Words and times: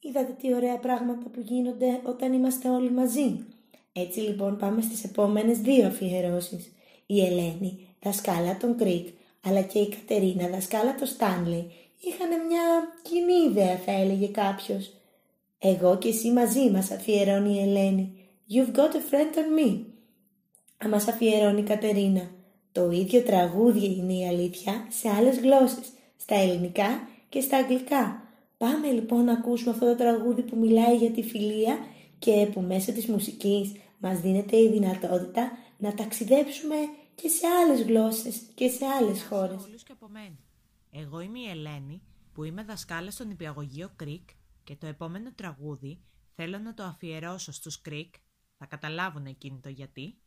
Είδατε 0.00 0.32
τι 0.32 0.54
ωραία 0.54 0.78
πράγματα 0.78 1.28
που 1.28 1.40
γίνονται 1.40 2.00
όταν 2.04 2.32
είμαστε 2.32 2.68
όλοι 2.68 2.90
μαζί. 2.90 3.44
Έτσι 3.92 4.20
λοιπόν 4.20 4.56
πάμε 4.56 4.80
στις 4.80 5.04
επόμενες 5.04 5.58
δύο 5.58 5.86
αφιερώσεις. 5.86 6.72
Η 7.06 7.24
Ελένη, 7.24 7.88
δασκάλα 8.02 8.56
των 8.56 8.76
Κρίκ, 8.76 9.08
αλλά 9.44 9.60
και 9.60 9.78
η 9.78 9.88
Κατερίνα, 9.88 10.48
δασκάλα 10.48 10.94
των 10.94 11.06
Στάνλι, 11.06 11.70
είχαν 12.00 12.46
μια 12.46 12.62
κοινή 13.02 13.50
ιδέα 13.50 13.76
θα 13.76 13.92
έλεγε 13.92 14.26
κάποιος. 14.26 14.94
Εγώ 15.58 15.98
και 15.98 16.08
εσύ 16.08 16.30
μαζί 16.30 16.70
μας 16.70 16.90
αφιερώνει 16.90 17.54
η 17.54 17.60
Ελένη. 17.60 18.28
You've 18.52 18.76
got 18.76 18.92
a 18.92 19.12
friend 19.12 19.34
on 19.36 19.58
me. 19.58 19.80
Α 20.84 20.88
μας 20.88 21.08
αφιερώνει 21.08 21.60
η 21.60 21.64
Κατερίνα. 21.64 22.30
Το 22.72 22.90
ίδιο 22.90 23.22
τραγούδι 23.22 23.86
είναι 23.86 24.12
η 24.12 24.26
αλήθεια 24.26 24.86
σε 24.88 25.08
άλλες 25.08 25.38
γλώσσες, 25.38 25.92
στα 26.16 26.34
ελληνικά 26.34 27.08
και 27.28 27.40
στα 27.40 27.56
αγγλικά. 27.56 28.29
Πάμε 28.60 28.90
λοιπόν 28.90 29.24
να 29.24 29.32
ακούσουμε 29.32 29.70
αυτό 29.70 29.86
το 29.86 29.94
τραγούδι 29.94 30.42
που 30.42 30.56
μιλάει 30.56 30.96
για 30.96 31.10
τη 31.10 31.22
φιλία 31.22 31.78
και 32.18 32.50
που 32.52 32.60
μέσω 32.60 32.92
της 32.92 33.06
μουσικής 33.06 33.72
μας 33.98 34.20
δίνεται 34.20 34.56
η 34.56 34.70
δυνατότητα 34.70 35.50
να 35.78 35.94
ταξιδέψουμε 35.94 36.76
και 37.14 37.28
σε 37.28 37.46
άλλες 37.46 37.82
γλώσσες 37.82 38.36
και 38.54 38.68
σε 38.68 38.86
άλλες 38.86 39.22
χώρες. 39.22 39.82
και 39.84 39.92
από 39.92 40.08
μένα. 40.08 40.38
Εγώ 40.90 41.20
είμαι 41.20 41.38
η 41.38 41.48
Ελένη 41.48 42.02
που 42.32 42.44
είμαι 42.44 42.62
δασκάλα 42.64 43.10
στον 43.10 43.30
υπηαγωγείο 43.30 43.92
Κρίκ 43.96 44.28
και 44.64 44.76
το 44.76 44.86
επόμενο 44.86 45.32
τραγούδι 45.34 46.00
θέλω 46.34 46.58
να 46.58 46.74
το 46.74 46.82
αφιερώσω 46.82 47.52
στους 47.52 47.80
Κρίκ, 47.80 48.14
θα 48.58 48.66
καταλάβουν 48.66 49.26
εκείνοι 49.26 49.60
το 49.60 49.68
γιατί, 49.68 50.18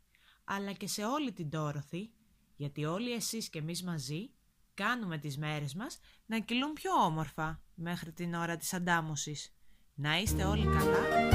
αλλά 0.44 0.72
και 0.72 0.88
σε 0.88 1.04
όλη 1.04 1.32
την 1.32 1.50
Τόροθη, 1.50 2.10
γιατί 2.56 2.86
όλοι 2.86 3.12
εσείς 3.12 3.50
και 3.50 3.60
εμείς 3.60 3.84
μαζί 3.84 4.30
κάνουμε 4.74 5.18
τις 5.18 5.38
μέρες 5.38 5.74
μας 5.74 6.00
να 6.26 6.40
κυλούν 6.40 6.74
πιο 6.74 6.92
όμορφα 7.06 7.62
μέχρι 7.74 8.12
την 8.12 8.34
ώρα 8.34 8.58
της 8.58 8.74
αντάμωσης. 8.74 9.54
Να 9.96 10.20
είστε 10.20 10.44
όλοι 10.44 10.66
καλά. 10.66 11.32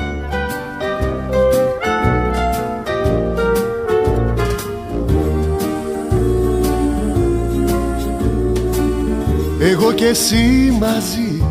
Εγώ 9.61 9.92
και 9.92 10.06
εσύ 10.06 10.77
μαζί 10.80 11.42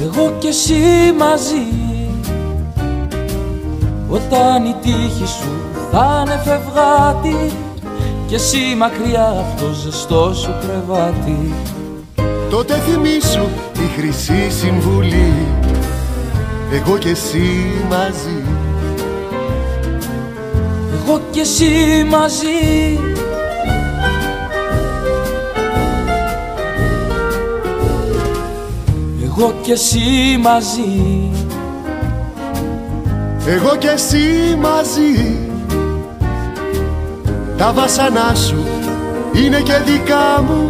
Εγώ 0.00 0.36
και 0.38 0.48
εσύ 0.48 1.12
μαζί 1.18 1.66
Όταν 4.08 4.64
η 4.64 4.74
τύχη 4.82 5.26
σου 5.26 5.48
θα 5.90 6.24
είναι 6.26 6.42
φευγάτη 6.44 7.67
και 8.28 8.34
εσύ 8.34 8.74
μακριά 8.78 9.28
από 9.28 9.60
το 9.60 9.72
ζεστό 9.72 10.34
σου 10.34 10.54
κρεβάτι. 10.60 11.52
Τότε 12.50 12.74
θυμήσου 12.74 13.48
τη 13.72 13.80
χρυσή 13.80 14.50
συμβουλή. 14.50 15.32
Εγώ 16.72 16.98
και 16.98 17.08
εσύ 17.08 17.42
μαζί. 17.88 18.44
Εγώ 20.92 21.20
και 21.30 21.40
εσύ 21.40 22.04
μαζί. 22.10 23.00
Εγώ 29.24 29.54
και 29.62 29.72
εσύ 29.72 30.38
μαζί. 30.42 31.30
Εγώ 33.46 33.76
και 33.76 33.88
εσύ 33.88 34.56
μαζί 34.60 35.47
τα 37.58 37.72
βάσανά 37.72 38.34
σου 38.34 38.64
είναι 39.32 39.60
και 39.60 39.72
δικά 39.86 40.42
μου. 40.46 40.68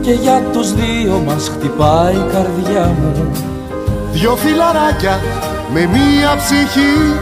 Και 0.00 0.12
για 0.12 0.42
τους 0.52 0.74
δύο 0.74 1.22
μας 1.26 1.48
χτυπάει 1.48 2.14
η 2.14 2.26
καρδιά 2.32 2.94
μου. 3.00 3.30
Δυο 4.12 4.36
φιλαράκια 4.36 5.20
με 5.72 5.80
μία 5.80 6.36
ψυχή. 6.36 7.14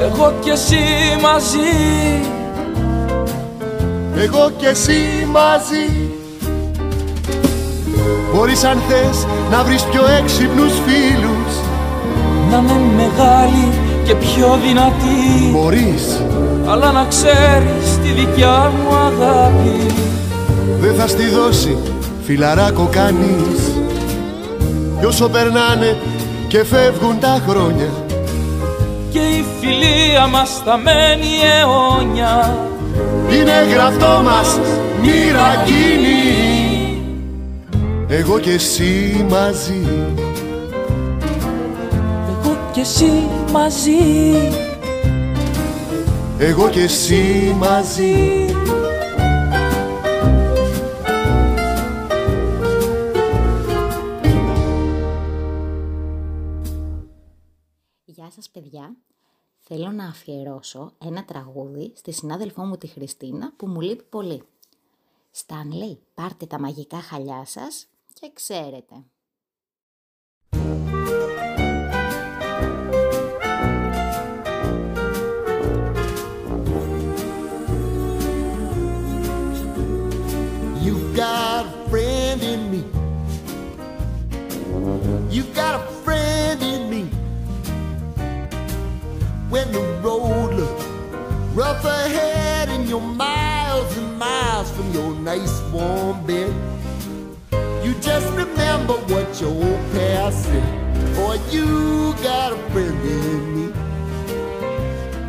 Εγώ 0.00 0.32
και 0.40 0.50
εσύ 0.50 0.82
μαζί. 1.22 1.72
Εγώ 4.16 4.50
και 4.56 4.66
εσύ 4.66 5.26
μαζί. 5.30 6.10
Μπορείς 8.34 8.64
αν 8.64 8.82
θες 8.88 9.26
να 9.50 9.64
βρεις 9.64 9.82
πιο 9.82 10.02
έξυπνους 10.18 10.72
φίλους. 10.86 11.54
Να 12.50 12.56
είναι 12.56 12.80
μεγάλη 12.96 13.68
και 14.04 14.14
πιο 14.14 14.58
δυνατή. 14.66 15.50
Μπορείς 15.52 16.22
αλλά 16.66 16.92
να 16.92 17.04
ξέρεις 17.04 17.98
τη 18.02 18.08
δικιά 18.08 18.72
μου 18.76 18.96
αγάπη. 18.96 19.86
Δεν 20.80 20.94
θα 20.94 21.06
στη 21.06 21.28
δώσει 21.28 21.76
φιλαράκο 22.22 22.88
κανείς. 22.92 23.72
Κι 25.00 25.06
όσο 25.06 25.28
περνάνε 25.28 25.96
και 26.48 26.64
φεύγουν 26.64 27.18
τα 27.20 27.42
χρόνια 27.48 27.88
Και 29.10 29.18
η 29.18 29.44
φιλία 29.60 30.26
μας 30.26 30.62
θα 30.64 30.76
μένει 30.76 31.32
αιώνια. 31.58 32.56
Είναι 33.30 33.72
γραφτό 33.72 34.22
μας 34.24 34.58
μοίρα 35.00 35.62
κοινή 35.64 37.02
Εγώ 38.08 38.38
και 38.38 38.50
εσύ 38.50 39.26
μαζί. 39.28 39.86
Εγώ 42.28 42.56
και 42.72 42.80
εσύ 42.80 43.12
μαζί 43.52 44.63
εγώ 46.38 46.70
και 46.70 46.80
εσύ 46.80 47.52
μαζί 47.58 48.46
Γεια 58.04 58.30
σας 58.30 58.50
παιδιά, 58.50 58.96
θέλω 59.60 59.90
να 59.90 60.06
αφιερώσω 60.06 60.92
ένα 60.98 61.24
τραγούδι 61.24 61.92
στη 61.96 62.12
συνάδελφό 62.12 62.64
μου 62.64 62.76
τη 62.76 62.86
Χριστίνα 62.86 63.52
που 63.56 63.66
μου 63.66 63.80
λείπει 63.80 64.02
πολύ. 64.02 64.42
Στάνλey, 65.34 65.98
πάρτε 66.14 66.46
τα 66.46 66.60
μαγικά 66.60 67.00
χαλιά 67.00 67.44
σας 67.44 67.86
και 68.12 68.30
ξέρετε. 68.34 69.04
The 89.74 89.80
road 90.02 90.54
looks 90.54 90.84
rough 91.52 91.84
ahead 91.84 92.68
and 92.68 92.88
you're 92.88 93.00
miles 93.00 93.96
and 93.96 94.18
miles 94.18 94.70
from 94.70 94.92
your 94.92 95.12
nice 95.16 95.60
warm 95.72 96.24
bed, 96.24 96.54
you 97.84 97.92
just 98.00 98.32
remember 98.34 98.94
what 99.12 99.40
your 99.40 99.50
old 99.50 99.92
past 99.92 100.44
said. 100.44 101.16
Boy, 101.16 101.38
you 101.50 102.14
got 102.22 102.52
a 102.52 102.56
friend 102.70 103.00
in 103.02 103.42
me. 103.56 103.72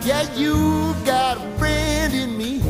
Yeah, 0.06 0.32
you 0.36 0.94
got 1.06 1.38
a 1.38 1.58
friend 1.58 2.14
in 2.14 2.38
me. 2.38 2.62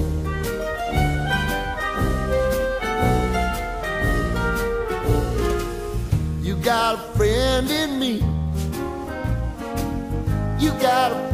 You 6.42 6.56
got 6.56 6.96
a 6.96 7.18
friend 7.18 7.70
in 7.70 8.00
me. 8.00 8.24
You 10.58 10.72
got 10.82 11.12
a 11.12 11.34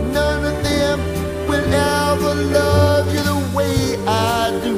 will 2.15 2.29
ever 2.29 2.41
love 2.53 3.13
you 3.13 3.21
the 3.21 3.55
way 3.55 3.97
I 4.07 4.51
do. 4.63 4.77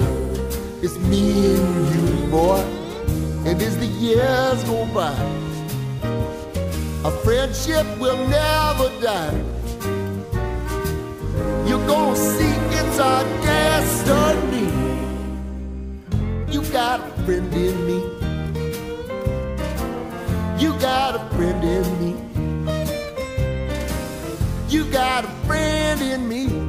It's 0.82 0.98
me 1.08 1.56
and 1.56 1.96
you, 1.96 2.28
boy, 2.28 2.60
and 3.46 3.62
as 3.62 3.78
the 3.78 3.86
years 3.86 4.64
go 4.66 4.86
by, 4.94 5.14
a 7.06 7.12
friendship 7.24 7.86
will 8.00 8.18
never 8.28 8.90
die. 9.02 9.42
You're 11.66 11.86
gonna 11.88 12.16
see 12.16 12.56
it's 12.78 13.00
our 13.00 13.24
destiny. 13.42 14.70
You 16.52 16.62
got 16.72 17.00
a 17.00 17.24
friend 17.24 17.54
in 17.54 17.88
me. 17.88 18.00
You 20.60 20.74
got 20.80 21.16
a 21.16 21.36
friend 21.36 21.64
in 21.64 21.86
me. 22.02 22.12
You 24.70 24.86
got 24.92 25.26
a 25.26 25.30
friend 25.48 26.02
in 26.02 26.28
me. 26.28 26.63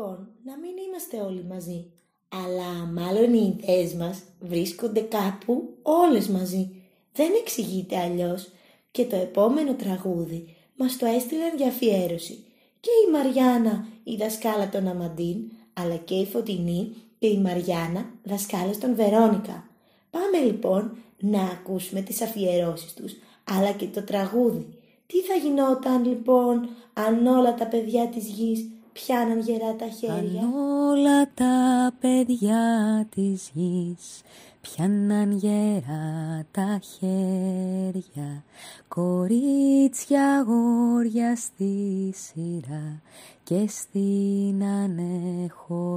Λοιπόν 0.00 0.28
να 0.44 0.58
μην 0.58 0.70
είμαστε 0.86 1.20
όλοι 1.20 1.44
μαζί, 1.48 1.90
αλλά 2.28 2.86
μάλλον 2.92 3.34
οι 3.34 3.56
ιδέες 3.58 3.94
μας 3.94 4.22
βρίσκονται 4.40 5.00
κάπου 5.00 5.68
όλες 5.82 6.28
μαζί. 6.28 6.70
Δεν 7.12 7.30
εξηγείται 7.40 7.98
αλλιώς 7.98 8.48
και 8.90 9.04
το 9.04 9.16
επόμενο 9.16 9.74
τραγούδι 9.74 10.56
μας 10.76 10.96
το 10.96 11.06
έστειλαν 11.06 11.56
για 11.56 11.66
αφιέρωση. 11.66 12.44
Και 12.80 12.90
η 13.06 13.10
Μαριάννα, 13.10 13.86
η 14.04 14.16
δασκάλα 14.16 14.68
των 14.68 14.88
Αμαντίν, 14.88 15.36
αλλά 15.72 15.96
και 15.96 16.14
η 16.14 16.26
Φωτεινή 16.26 16.94
και 17.18 17.26
η 17.26 17.38
Μαριάννα, 17.38 18.10
δασκάλες 18.22 18.78
των 18.78 18.94
Βερόνικα. 18.94 19.68
Πάμε 20.10 20.44
λοιπόν 20.46 20.96
να 21.18 21.42
ακούσουμε 21.42 22.00
τις 22.00 22.22
αφιερώσεις 22.22 22.94
τους, 22.94 23.12
αλλά 23.44 23.72
και 23.72 23.86
το 23.86 24.02
τραγούδι. 24.02 24.66
Τι 25.06 25.20
θα 25.20 25.34
γινόταν 25.34 26.04
λοιπόν 26.04 26.68
αν 26.92 27.26
όλα 27.26 27.54
τα 27.54 27.66
παιδιά 27.66 28.06
της 28.08 28.26
γης 28.26 28.68
πιάναν 28.92 29.40
γερά 29.40 29.74
τα 29.74 29.86
χέρια. 29.86 30.40
Αν 30.40 30.52
όλα 30.54 31.30
τα 31.34 31.92
παιδιά 32.00 33.06
της 33.10 33.50
γης 33.54 34.22
πιάναν 34.60 35.32
γερά 35.32 36.46
τα 36.50 36.80
χέρια 36.98 38.44
κορίτσια 38.88 40.38
αγόρια 40.38 41.36
στη 41.36 42.14
σειρά 42.14 43.00
και 43.44 43.66
στην 43.68 44.64
ανεχωρό 44.64 45.90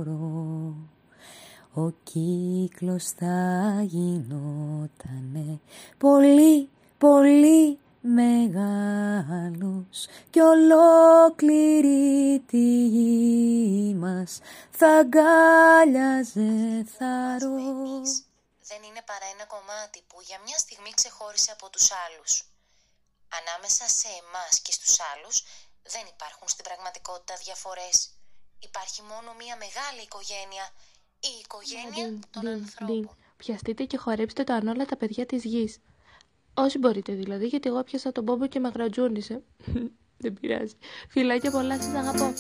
ο 1.74 1.90
κύκλος 2.04 3.04
θα 3.06 3.82
γινότανε 3.86 5.60
πολύ 5.98 6.70
πολύ 6.98 7.78
μεγάλος 8.06 9.98
κι 10.30 10.40
ολόκληρη 10.40 12.04
τη 12.40 12.88
γη 12.88 13.94
μας 13.96 14.40
θα 14.72 14.88
αγκάλιαζε 14.88 16.52
θαρό. 16.98 17.56
δεν 18.70 18.82
είναι 18.88 19.04
παρά 19.10 19.28
ένα 19.36 19.46
κομμάτι 19.46 20.00
που 20.08 20.18
για 20.22 20.40
μια 20.46 20.58
στιγμή 20.58 20.92
ξεχώρισε 21.00 21.52
από 21.52 21.70
τους 21.70 21.88
άλλους. 22.04 22.32
Ανάμεσα 23.40 23.86
σε 23.88 24.08
εμάς 24.22 24.60
και 24.60 24.72
στους 24.72 24.96
άλλους 25.12 25.44
δεν 25.84 26.06
υπάρχουν 26.14 26.48
στην 26.48 26.64
πραγματικότητα 26.64 27.36
διαφορές. 27.44 27.98
Υπάρχει 28.60 29.02
μόνο 29.02 29.34
μια 29.42 29.56
μεγάλη 29.64 30.02
οικογένεια, 30.08 30.66
η 31.20 31.34
οικογένεια 31.44 32.20
των 32.32 32.48
ανθρώπων. 32.48 33.18
Πιαστείτε 33.38 33.84
και 33.84 33.98
χορέψτε 33.98 34.44
το 34.44 34.54
αν 34.54 34.68
όλα 34.68 34.86
τα 34.86 34.98
παιδιά 34.98 35.26
της 35.26 35.44
γης. 35.44 35.80
Όσοι 36.54 36.78
μπορείτε 36.78 37.14
δηλαδή, 37.14 37.46
γιατί 37.48 37.70
εγώ 37.70 37.84
πιάσα 37.84 38.12
τον 38.12 38.26
πόμπο 38.26 38.48
και 38.48 38.60
με 38.60 38.72
γρατζούνισε. 38.74 39.44
Δεν 40.18 40.34
πειράζει. 40.34 40.74
Φιλάκια 41.10 41.52
πολλά, 41.52 41.82
σας 41.82 41.94
αγαπώ. 41.94 42.34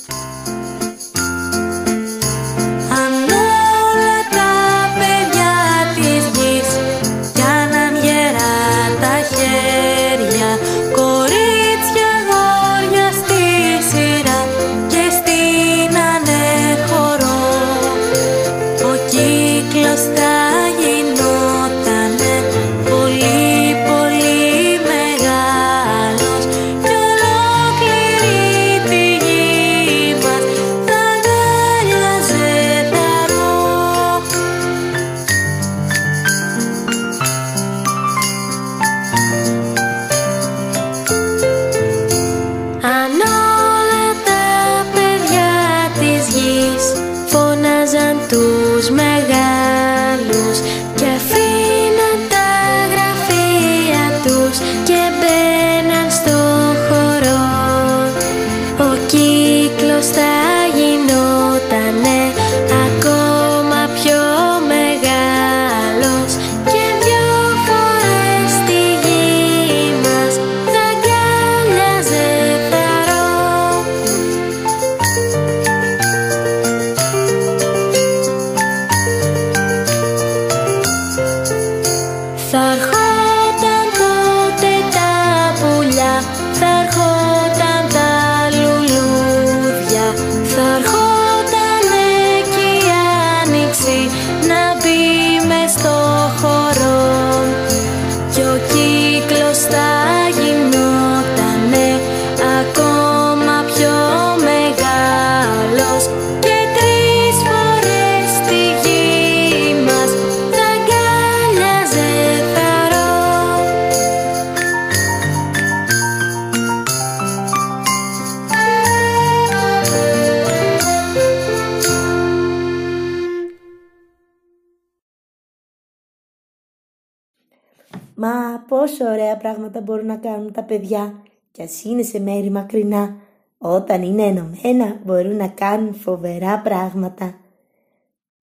Μα 128.15 128.63
πόσο 128.67 129.05
ωραία 129.05 129.37
πράγματα 129.37 129.81
μπορούν 129.81 130.05
να 130.05 130.15
κάνουν 130.15 130.51
τα 130.51 130.63
παιδιά 130.63 131.21
κι 131.51 131.61
ας 131.61 131.83
είναι 131.83 132.01
σε 132.01 132.19
μέρη 132.19 132.49
μακρινά. 132.49 133.15
Όταν 133.57 134.01
είναι 134.01 134.23
ενωμένα 134.23 134.99
μπορούν 135.03 135.35
να 135.35 135.47
κάνουν 135.47 135.93
φοβερά 135.93 136.59
πράγματα. 136.59 137.35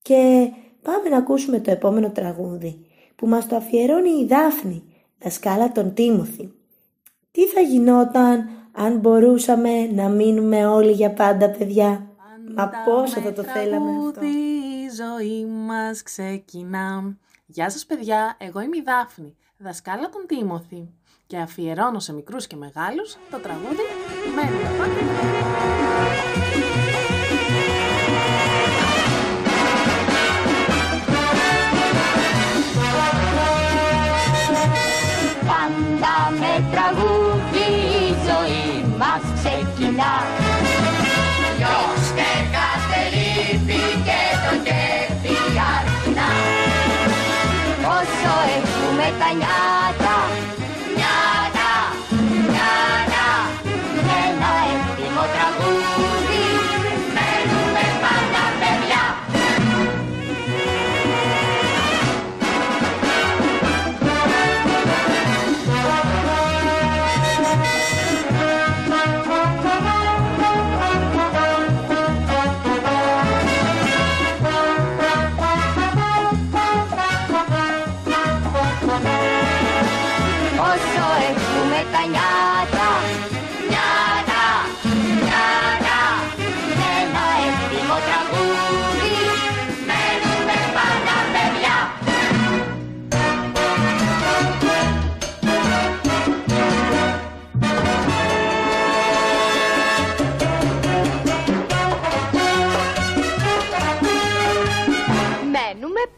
Και 0.02 0.50
πάμε 0.82 1.08
να 1.08 1.16
ακούσουμε 1.16 1.60
το 1.60 1.70
επόμενο 1.70 2.10
τραγούδι 2.10 2.86
που 3.16 3.26
μας 3.26 3.46
το 3.46 3.56
αφιερώνει 3.56 4.10
η 4.10 4.26
Δάφνη, 4.26 4.82
δασκάλα 5.18 5.72
των 5.72 5.94
Τίμωθη. 5.94 6.52
Τι 7.30 7.46
θα 7.46 7.60
γινόταν 7.60 8.48
αν 8.72 8.98
μπορούσαμε 8.98 9.86
να 9.86 10.08
μείνουμε 10.08 10.66
όλοι 10.66 10.92
για 10.92 11.10
πάντα 11.12 11.50
παιδιά; 11.50 12.06
Μα 12.54 12.70
πόσο 12.84 13.20
θα 13.20 13.32
το 13.32 13.42
θέλαμε 13.42 13.90
αυτό. 14.06 14.24
Η 14.24 14.88
ζωή 14.96 15.44
μας 15.46 16.02
ξεκινά. 16.02 17.16
Γεια 17.46 17.70
σας 17.70 17.86
παιδιά, 17.86 18.36
εγώ 18.38 18.60
είμαι 18.60 18.76
η 18.76 18.82
Δάφνη, 18.86 19.36
δασκάλα 19.62 20.08
των 20.08 20.26
Τίμωθη 20.26 20.88
και 21.26 21.38
αφιερώνω 21.38 21.98
σε 21.98 22.12
μικρούς 22.12 22.46
και 22.46 22.56
μεγάλους 22.56 23.16
το 23.30 23.38
τραγούδι 23.38 23.84
«Μένω 24.34 24.58
τα 24.58 24.68
πάντα 24.78 24.94
Πάντα 24.94 25.89
έχουμε 49.30 49.44
τα 49.44 49.69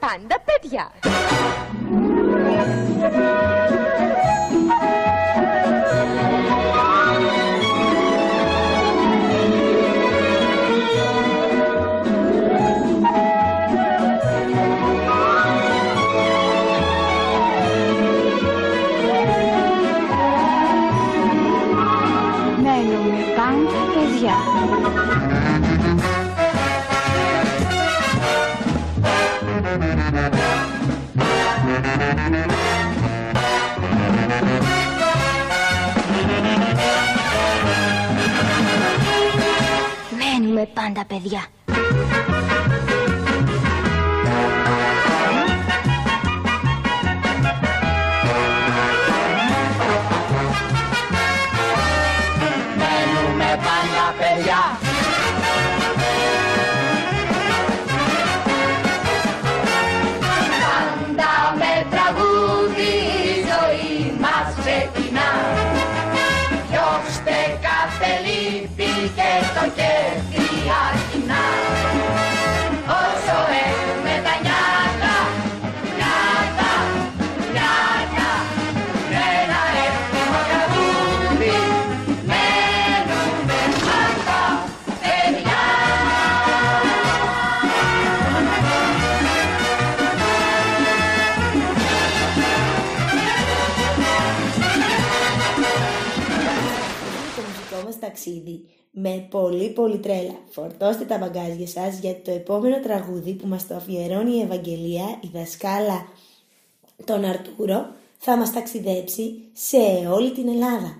πάντα 0.06 0.36
παιδιά. 0.44 0.90
Πάντα 40.74 41.04
παιδιά. 41.04 41.46
Με 99.02 99.26
πολύ 99.30 99.68
πολύ 99.68 99.98
τρέλα. 99.98 100.34
Φορτώστε 100.50 101.04
τα 101.04 101.18
μπαγκάζια 101.18 101.66
σας 101.66 101.98
γιατί 101.98 102.20
το 102.20 102.30
επόμενο 102.30 102.80
τραγούδι 102.80 103.32
που 103.32 103.46
μας 103.46 103.66
το 103.66 103.74
αφιερώνει 103.74 104.36
η 104.36 104.40
Ευαγγελία, 104.40 105.18
η 105.20 105.28
δασκάλα 105.32 106.06
τον 107.04 107.24
Αρτούρο, 107.24 107.86
θα 108.18 108.36
μας 108.36 108.52
ταξιδέψει 108.52 109.34
σε 109.52 109.76
όλη 110.12 110.32
την 110.32 110.48
Ελλάδα. 110.48 110.96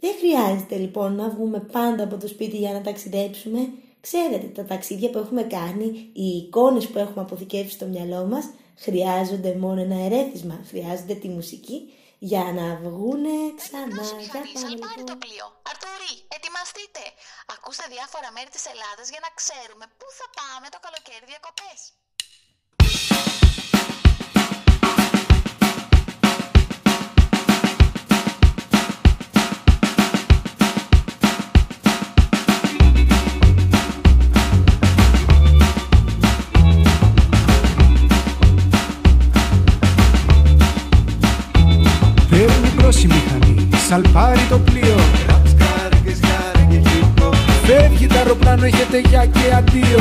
Δεν 0.00 0.12
χρειάζεται 0.18 0.76
λοιπόν 0.76 1.14
να 1.14 1.28
βγούμε 1.28 1.60
πάντα 1.72 2.04
από 2.04 2.16
το 2.16 2.28
σπίτι 2.28 2.56
για 2.56 2.72
να 2.72 2.80
ταξιδέψουμε. 2.80 3.58
Ξέρετε, 4.00 4.46
τα 4.54 4.64
ταξίδια 4.64 5.10
που 5.10 5.18
έχουμε 5.18 5.42
κάνει, 5.42 5.84
οι 6.12 6.26
εικόνες 6.26 6.86
που 6.86 6.98
έχουμε 6.98 7.22
αποθηκεύσει 7.22 7.72
στο 7.72 7.86
μυαλό 7.86 8.24
μας, 8.24 8.50
χρειάζονται 8.76 9.56
μόνο 9.60 9.80
ένα 9.80 10.04
ερέθισμα, 10.04 10.60
χρειάζονται 10.68 11.14
τη 11.14 11.28
μουσική 11.28 11.92
για 12.18 12.44
να 12.58 12.66
βγούνε 12.84 13.36
ξανά. 13.60 14.02
Για 14.26 14.32
πάμε 14.32 14.68
λοιπόν. 14.68 15.04
το 15.10 15.16
πλοίο. 15.24 15.46
Αρτουρί, 15.70 16.14
ετοιμαστείτε. 16.36 17.02
Ακούστε 17.54 17.84
διάφορα 17.94 18.28
μέρη 18.36 18.50
της 18.56 18.64
Ελλάδας 18.72 19.06
για 19.12 19.20
να 19.26 19.30
ξέρουμε 19.40 19.86
πού 19.98 20.06
θα 20.18 20.26
πάμε 20.38 20.66
το 20.74 20.78
καλοκαίρι 20.86 21.24
διακοπές. 21.32 21.78
Σαλπάρει 43.88 44.40
το 44.48 44.58
πλοίο. 44.58 44.96
Φεύγει 47.64 48.06
το 48.06 48.14
αεροπλάνο, 48.14 48.64
έχετε 48.64 49.00
για 49.08 49.26
και 49.26 49.54
αντίο 49.56 50.00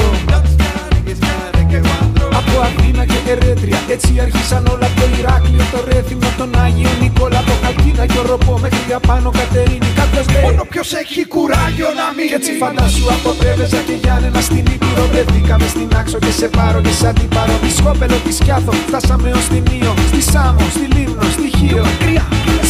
Από 2.57 2.65
Αθήνα 2.65 3.05
και 3.05 3.19
Ερέτρια, 3.31 3.79
έτσι 3.95 4.11
άρχισαν 4.25 4.67
όλα 4.73 4.85
από 4.89 4.95
το 4.99 5.05
Ηράκλειο, 5.19 5.65
το 5.73 5.79
Ρέθυμνο, 5.89 6.29
τον 6.37 6.49
Άγιο 6.63 6.89
Νικόλα, 7.01 7.41
το 7.49 7.55
Καλκίνα 7.63 8.05
και 8.11 8.19
ο 8.23 8.25
Ροπό. 8.31 8.53
Μέχρι 8.63 8.83
για 8.87 8.99
πάνω 8.99 9.29
Κατερίνη. 9.39 9.89
Κάποιος 10.01 10.25
λέει, 10.33 10.43
μόνο 10.47 10.63
ποιος 10.71 10.89
έχει 11.01 11.21
κουράγιο 11.33 11.89
να 11.99 12.07
μην 12.15 12.27
Κι 12.29 12.37
έτσι 12.39 12.51
φαντάσου 12.61 13.05
από 13.15 13.29
Πρέβεζα 13.39 13.79
και 13.87 13.95
Γιάννενα 14.01 14.41
στην 14.47 14.63
Ήπειρο. 14.73 15.03
Βρεθήκαμε 15.11 15.67
στην 15.73 15.89
Άξο 15.99 16.17
και 16.25 16.33
σε 16.39 16.47
πάρω 16.57 16.79
και 16.85 16.93
σαν 17.01 17.13
την 17.19 17.29
πάρω 17.35 17.55
Τη 17.63 17.69
Σκόπελο, 17.77 18.17
τη 18.25 18.31
Σκιάθο, 18.39 18.71
φτάσαμε 18.87 19.29
ως 19.39 19.47
την 19.53 19.63
Ήο 19.79 19.93
Στη 20.11 20.21
Σάμο, 20.31 20.65
στη 20.75 20.85
Λίμνο, 20.95 21.27
στη 21.35 21.47
Χίο. 21.57 21.83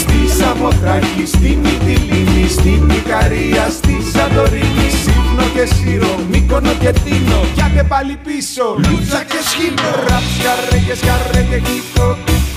Στη 0.02 0.20
Σαμοθράκη, 0.38 1.24
στη 1.34 1.60
Μυτιλίνη, 1.64 2.46
στην 2.58 2.90
Ικαρία, 3.00 3.66
στη 3.78 3.96
Σαντορίνη. 4.14 4.88
Σύμνο 5.04 5.46
και 5.56 5.66
Σύρο, 5.76 6.14
Μύκονο 6.32 6.74
και 6.82 6.92
Τίνο. 7.04 7.40
Πιάτε 7.56 7.84
πάλι 7.92 8.18
πίσω, 8.26 8.66
Λούτσα 8.86 9.22
και 9.32 9.40
Σχήνο 9.50 9.77
Ραψ, 10.08 10.32
καρέ 10.44 10.80
και 10.88 10.96
σκαρέ 11.02 11.42
και 11.50 11.60
χίτο 11.68 12.08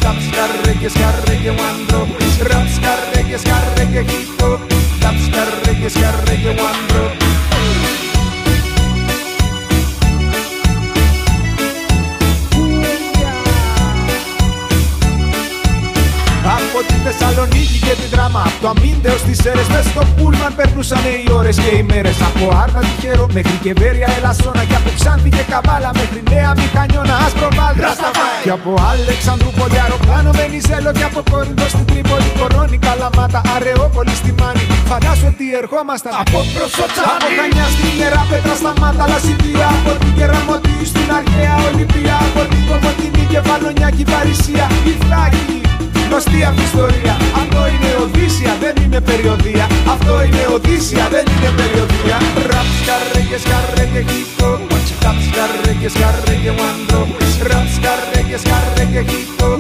Ραψ, 0.05 0.25
καρέ 0.37 0.73
και 0.81 0.89
σκαρέ 0.95 1.35
και 1.43 1.53
βάντρο 1.59 2.01
Ραψ, 2.51 2.73
καρέ 2.85 3.23
και 3.29 3.39
σκαρέ 3.39 3.61
Από 16.81 16.89
τη 16.93 16.99
Θεσσαλονίκη 17.07 17.79
και 17.87 17.95
την 18.01 18.09
Δράμα 18.15 18.41
Από 18.49 18.59
το 18.63 18.69
Αμίντεο 18.73 19.17
στις 19.25 19.37
Σέρες 19.43 19.69
Μες 19.73 19.85
στο 19.93 20.03
Πούλμαν 20.17 20.53
περνούσαν 20.59 21.05
οι 21.11 21.33
ώρες 21.39 21.57
και 21.63 21.71
οι 21.77 21.83
μέρες. 21.91 22.17
Από 22.29 22.45
Άρτα 22.63 22.81
τυχερό 22.89 23.27
μέχρι 23.37 23.57
και 23.65 23.73
Βέρεια 23.81 24.09
Ελασσόνα 24.17 24.63
Και 24.69 24.77
από 24.81 24.91
Ξάνθη 24.99 25.31
και 25.37 25.45
Καβάλα 25.53 25.91
μέχρι 25.99 26.21
Νέα 26.33 26.51
Μηχανιώνα 26.61 27.15
Άσπρο 27.25 27.49
Βάλ 27.59 27.75
Και 28.45 28.53
από 28.59 28.71
Αλεξανδρούπολη 28.93 29.79
αεροπλάνο 29.85 30.31
Βενιζέλο 30.39 30.91
Και 30.99 31.07
από 31.11 31.21
Κόρινθο 31.31 31.67
στην 31.75 31.85
Τρίπολη 31.91 32.31
Κορώνη 32.41 32.79
Καλαμάτα 32.87 33.41
Αρεόπολη 33.55 34.15
στη 34.21 34.31
Μάνη. 34.41 34.65
Φαντάσου 34.91 35.27
ότι 35.33 35.45
ερχόμασταν. 35.61 36.13
Από 36.23 36.39
Προσοτσάνη 36.55 37.13
Από 37.15 37.29
Χανιά 37.39 37.67
στην 37.75 37.91
Ιερά 37.99 38.23
Πέτρα 38.31 38.55
στα 38.61 38.73
Μάτα 38.81 39.05
Λασιτία 39.13 39.69
Από 39.79 39.93
την 40.01 40.13
Κεραμωτή 40.19 40.60
περιοδία. 49.11 49.67
Αυτό 49.95 50.13
είναι 50.27 50.43
Οδύσσια, 50.55 51.05
δεν 51.15 51.25
είναι 51.33 51.51
περιοδία. 51.59 52.17
Ραψ 52.51 52.77
καρέ 52.87 53.23
και 53.31 53.39
σκαρέ 53.45 53.85
και 53.93 54.03
χίτο. 54.11 54.51
Ραψ 55.05 55.25
καρέ 55.37 55.73
και 55.81 55.89
σκαρέ 55.95 56.35
και 56.45 56.53
βάντρο. 56.59 57.03
Ραψ 57.51 57.73
καρέ 57.85 58.21
και 58.29 58.39
σκαρέ 58.43 58.85
και 58.93 59.03
χίτο. 59.11 59.51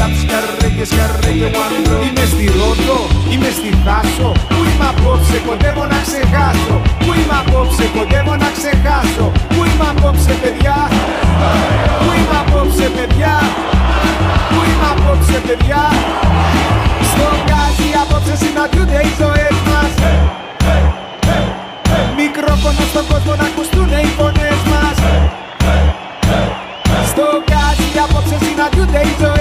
Ραψ 0.00 0.18
καρέ 0.30 0.68
και 0.76 0.86
σκαρέ 0.90 1.32
και 1.40 1.48
βάντρο. 1.56 1.96
Είμαι 2.06 2.24
στη 2.32 2.44
Ρόδο, 2.58 2.98
είμαι 3.32 3.50
στη 3.58 3.70
Θάσο. 3.84 4.30
Πού 4.52 4.60
είμαι 4.68 4.86
απόψε, 4.92 5.36
κοντεύω 5.46 5.84
να 5.92 5.98
ξεχάσω. 6.06 6.76
Πού 7.02 7.10
είμαι 7.18 7.36
απόψε, 7.42 7.84
κοντεύω 7.96 8.34
να 8.42 8.48
ξεχάσω. 8.56 9.26
Πού 9.52 9.60
είμαι 9.68 9.86
απόψε, 9.92 10.34
παιδιά. 10.42 10.78
Πού 12.02 12.10
είμαι 12.18 12.36
απόψε, 12.42 12.86
παιδιά. 12.96 13.34
Πού 14.50 14.58
είμαι 14.68 14.88
απόψε 14.92 15.38
παιδιά 15.46 15.46
Στο 15.46 15.46
γκάζι 15.46 15.76
απόψε 15.86 16.25
συναντιούνται 18.96 19.08
οι 19.08 19.12
ζωές 19.18 19.56
μας 19.68 19.92
Μικρόφωνο 22.16 22.82
στον 22.90 23.06
κόσμο 23.06 23.34
να 23.34 23.46
ακουστούν 23.50 23.88
οι 23.88 24.10
φωνές 24.16 24.60
μας. 24.70 24.96
Στο 27.10 27.26
γκάζι 27.44 27.88
απόψε 28.04 28.36
συναντιούνται 28.44 29.00
οι 29.08 29.14
ζωές 29.20 29.35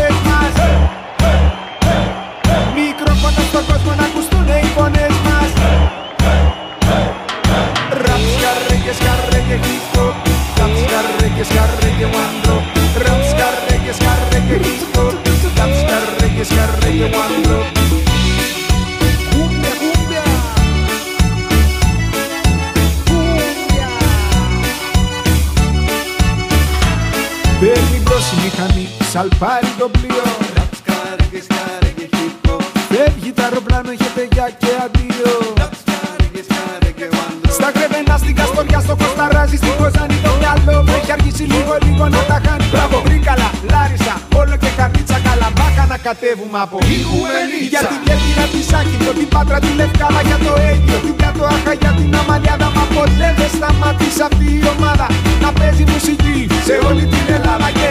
κατέβουμε 46.55 46.61
από 46.65 46.77
Ιγουμενίτσα. 46.95 47.69
Για 47.73 47.81
την 47.91 47.99
Κέρκυρα 48.07 48.45
τη 48.53 48.61
Σάκη, 48.69 48.95
την 49.19 49.27
Πάτρα, 49.33 49.57
τη 49.63 49.71
Λευκάλα 49.79 50.21
Για 50.29 50.37
το 50.45 50.53
Αίγυο, 50.67 50.97
την 51.05 51.15
Κατοάχα, 51.21 51.73
για 51.81 51.91
την 51.97 52.09
Αμαλιάδα 52.19 52.69
Μα 52.75 52.83
ποτέ 52.95 53.27
δεν 53.39 53.49
σταματήσει 53.55 54.21
αυτή 54.27 54.47
η 54.59 54.61
ομάδα 54.73 55.07
Να 55.43 55.49
παίζει 55.57 55.83
μουσική 55.93 56.37
σε 56.67 56.75
όλη 56.87 57.03
την 57.13 57.25
Ελλάδα 57.35 57.69
Και 57.79 57.89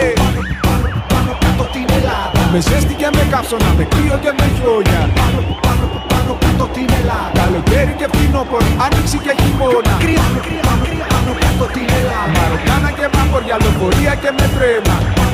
πάνω 1.11 1.31
κάτω 1.43 1.65
την 1.75 1.87
Ελλάδα. 1.97 2.39
Με 2.53 2.59
ζέστη 2.67 2.93
και 3.01 3.09
με 3.15 3.23
καύσωνα, 3.33 3.69
με 3.77 3.83
κρύο 3.93 4.17
και 4.23 4.31
με 4.39 4.45
χιόνια. 4.55 5.01
Πάνω 5.19 5.39
πάνω 5.65 5.85
πάνω 6.11 6.31
κάτω 6.43 6.65
την 6.75 6.87
Ελλάδα. 6.99 7.35
Καλοκαίρι 7.41 7.93
και 7.99 8.07
φθινόπωρο, 8.11 8.67
άνοιξη 8.85 9.17
και 9.25 9.33
χειμώνα. 9.41 9.93
Κρύα, 10.03 10.25
κρύα, 10.45 10.73
κρύα, 10.83 11.05
πάνω 11.13 11.31
κάτω 11.43 11.65
την 11.75 11.87
Ελλάδα. 11.99 12.31
Μαροκάνα 12.35 12.89
και 12.97 13.05
βάμπορια, 13.13 13.55
λεωφορεία 13.63 14.13
και 14.21 14.31
με 14.37 14.45
τρένα 14.55 14.95
Κάντε 15.17 15.24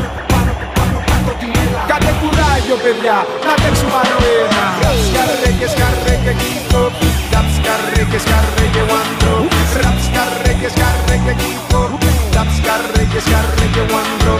δυο 2.71 2.83
παιδιά 2.85 3.17
να 3.47 3.53
παίξουν 3.61 3.89
πάνω 3.93 4.15
ένα 4.43 4.65
Σκαρέκε, 5.07 5.67
σκαρέκε, 5.73 6.33
κύκο 6.41 6.83
Ταπ, 7.31 7.47
σκαρέκε, 7.57 8.19
σκαρέκε, 8.25 8.81
γουάντρο 8.87 9.35
Ραπ, 9.81 9.97
σκαρέκε, 10.07 10.69
σκαρέκε, 10.75 11.33
κύκο 11.41 11.81
Ταπ, 12.34 12.49
σκαρέκε, 12.57 13.19
σκαρέκε, 13.25 13.81
γουάντρο 13.89 14.36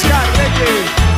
scarregge, 0.00 0.70
scarregge 0.70 1.08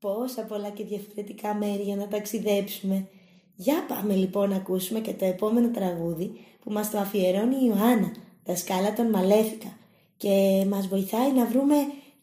Πόσα 0.00 0.42
πολλά 0.42 0.70
και 0.70 0.84
διαφορετικά 0.84 1.54
μέρη 1.54 1.82
για 1.82 1.96
να 1.96 2.08
ταξιδέψουμε. 2.08 3.08
Για 3.56 3.84
πάμε 3.88 4.14
λοιπόν 4.14 4.48
να 4.48 4.56
ακούσουμε 4.56 5.00
και 5.00 5.12
το 5.12 5.24
επόμενο 5.24 5.68
τραγούδι 5.68 6.30
που 6.60 6.72
μας 6.72 6.90
το 6.90 6.98
αφιερώνει 6.98 7.54
η 7.54 7.66
Ιωάννα, 7.66 8.12
τα 8.44 8.56
σκάλα 8.56 8.92
των 8.92 9.06
Μαλέφικα 9.06 9.76
και 10.16 10.64
μας 10.68 10.86
βοηθάει 10.86 11.32
να 11.32 11.46
βρούμε 11.46 11.74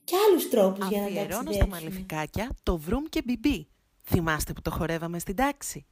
και 0.10 0.16
άλλους 0.30 0.50
τρόπους 0.50 0.88
για 0.88 1.00
να 1.00 1.06
Αφιερώνω 1.06 1.30
στα 1.30 1.44
ταξιδέψουμε. 1.44 1.76
μαλεφικάκια 1.76 2.50
το 2.64 2.78
βρουμ 2.78 3.04
και 3.10 3.22
μπιμπί. 3.26 3.68
Θυμάστε 4.04 4.54
που 4.54 4.62
το 4.62 4.72
χορεύαμε 4.72 5.20
στην 5.20 5.36
τάξη. 5.36 5.86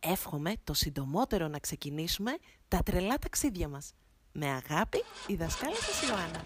Εύχομαι 0.00 0.52
το 0.64 0.74
συντομότερο 0.74 1.48
να 1.48 1.58
ξεκινήσουμε 1.58 2.36
τα 2.68 2.78
τρελά 2.84 3.18
ταξίδια 3.18 3.68
μας. 3.68 3.92
Με 4.32 4.46
αγάπη, 4.46 5.02
η 5.26 5.34
δασκάλα 5.34 5.74
σας 5.74 6.08
Ιωάννα. 6.08 6.44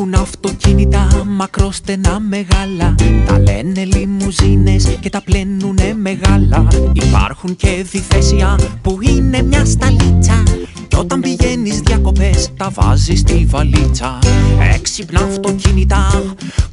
Υπάρχουν 0.00 0.22
αυτοκίνητα 0.22 1.24
μακρόστενα 1.26 2.20
μεγάλα. 2.20 2.94
Τα 3.26 3.38
λένε 3.38 3.84
λιμουζίνες 3.84 4.96
και 5.00 5.10
τα 5.10 5.22
πλένουνε 5.22 5.94
μεγάλα. 5.94 6.66
Υπάρχουν 6.92 7.56
και 7.56 7.86
διθέσια 7.90 8.58
που 8.82 8.98
είναι 9.00 9.42
μια 9.42 9.64
σταλίτσα 9.64 10.42
Κι 10.90 10.96
όταν 10.96 11.20
πηγαίνεις 11.20 11.80
διακοπές 11.80 12.50
τα 12.56 12.70
βάζεις 12.70 13.20
στη 13.20 13.46
βαλίτσα. 13.48 14.18
Έξυπνα 14.74 15.20
αυτοκίνητα 15.20 16.24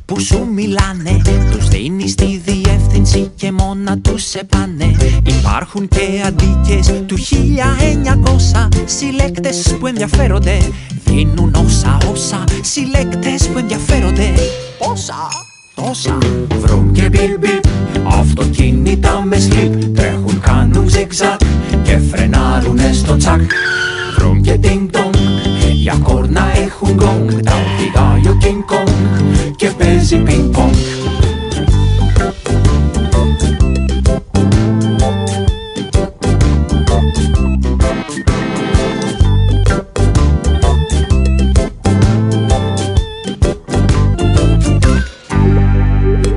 που 0.05 0.19
σου 0.19 0.47
μιλάνε 0.53 1.21
Τους 1.51 1.67
δίνεις 1.67 2.15
τη 2.15 2.41
διεύθυνση 2.45 3.31
και 3.35 3.51
μόνα 3.51 3.97
τους 3.99 4.23
σε 4.23 4.43
πάνε. 4.49 4.95
Υπάρχουν 5.23 5.87
και 5.87 6.23
αντίκες 6.25 6.93
του 7.05 7.17
1900 7.17 8.67
Συλλέκτες 8.85 9.75
που 9.79 9.87
ενδιαφέρονται 9.87 10.57
Δίνουν 11.05 11.55
όσα 11.55 11.97
όσα. 12.11 12.43
Συλλέκτες 12.61 13.47
που 13.47 13.57
ενδιαφέρονται 13.57 14.33
Πόσα 14.79 15.27
Τόσα. 15.75 16.17
Βρουμ 16.59 16.91
και 16.91 17.09
μπιπ 17.09 17.39
μπιπ 17.39 17.63
Αυτοκίνητα 18.07 19.21
με 19.21 19.39
σλιπ 19.39 19.95
Τρέχουν 19.95 20.39
κάνουν 20.39 20.89
ζιγζακ 20.89 21.39
Και 21.83 21.97
φρενάρουνε 21.97 22.91
στο 22.93 23.17
τσακ 23.17 23.51
χρόν 24.19 24.41
και 24.41 24.57
τίνγκ 24.57 24.89
Για 25.73 25.99
κόρνα 26.03 26.41
έχουν 26.57 26.89
γκόγκ 26.89 27.29
Τα 27.43 27.53
οδηγάει 27.53 28.27
ο 28.27 28.37
Και 29.55 29.69
παίζει 29.69 30.17
πινγκ 30.17 30.51
πονγκ 30.51 30.73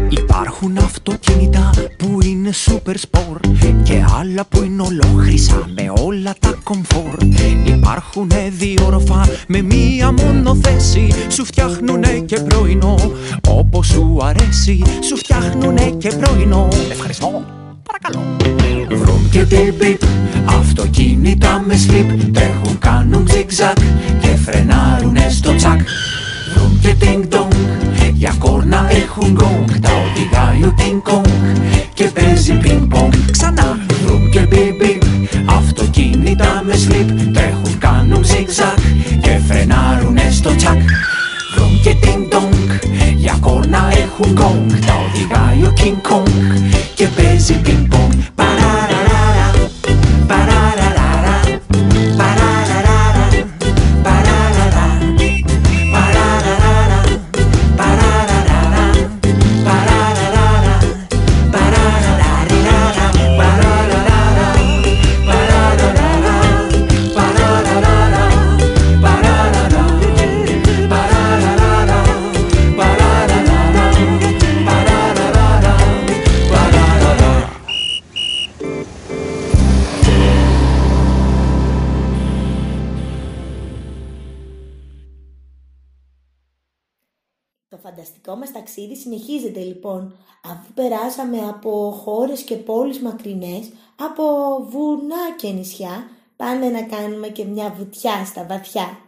Υπάρχουν 0.09 0.79
αυτοκίνητα 0.79 1.71
που 1.97 2.19
είναι 2.23 2.51
super 2.67 2.95
sport. 2.95 3.30
Και 4.31 4.37
άλλα 4.37 4.47
που 4.49 4.63
είναι 4.63 4.83
ολόχρυσα 4.83 5.69
με 5.75 5.93
όλα 6.05 6.35
τα 6.39 6.55
κομφόρ 6.63 7.17
Υπάρχουν 7.65 8.31
δύο 8.51 8.85
όροφα 8.87 9.29
με 9.47 9.63
μία 9.63 10.13
μόνο 10.13 10.57
θέση. 10.63 11.09
Σου 11.29 11.45
φτιάχνουνε 11.45 12.09
και 12.27 12.41
πρωινό 12.41 13.13
όπως 13.49 13.87
σου 13.87 14.19
αρέσει. 14.23 14.83
Σου 15.01 15.17
φτιάχνουνε 15.17 15.91
και 15.99 16.09
πρωινό. 16.09 16.69
Ευχαριστώ. 16.91 17.45
Παρακαλώ. 17.83 18.37
Βρουμ 19.03 19.29
και 19.31 19.39
πιπ 19.39 19.73
πιπ 19.73 20.03
Αυτοκίνητα 20.45 21.63
με 21.67 21.77
σλιπ 21.77 22.33
Τρέχουν 22.33 22.79
κάνουν 22.79 23.29
zigzag 23.31 23.83
Και 24.21 24.29
φρενάρουνε 24.29 25.29
στο 25.31 25.55
τσακ. 25.55 25.81
Βρουμ 26.55 26.81
και 26.81 26.95
τινγκ 26.95 27.25
τονγκ 27.25 27.53
Για 28.15 28.35
κόρνα 28.39 28.87
έχουν 28.91 29.33
γκονγκ 29.33 29.69
Τα 29.81 29.91
οδηγάει 29.93 30.63
ο 30.63 30.75
King 30.79 31.13
Kong 31.13 31.29
Και 31.95 32.05
παίζει 32.05 32.53
πινκ 32.53 32.95
πονγκ 32.95 33.13
Ξανά 33.31 33.90
tak 40.71 40.79
Rumkie 41.59 41.95
ding 42.03 42.31
dong 42.31 42.51
Jak 43.19 43.47
ona 43.47 43.91
e 43.91 44.07
hungong 44.19 44.71
Tao 44.87 45.05
di 45.15 45.27
bajo 45.27 45.71
King 45.75 45.99
Kong 46.03 46.31
Ke 46.97 47.07
bezi 47.17 47.59
ping 47.65 47.91
pong 47.91 48.30
Το 88.11 88.17
φανταστικό 88.17 88.37
μας 88.37 88.53
ταξίδι 88.53 88.97
συνεχίζεται 88.97 89.61
λοιπόν, 89.61 90.17
αφού 90.45 90.73
περάσαμε 90.73 91.39
από 91.49 92.01
χώρες 92.03 92.43
και 92.43 92.57
πόλεις 92.57 93.01
μακρινές, 93.01 93.71
από 93.97 94.25
βουνά 94.71 95.35
και 95.37 95.51
νησιά, 95.51 96.11
πάμε 96.37 96.69
να 96.69 96.83
κάνουμε 96.83 97.29
και 97.29 97.45
μια 97.45 97.75
βουτιά 97.79 98.25
στα 98.25 98.47
βαθιά. 98.49 98.99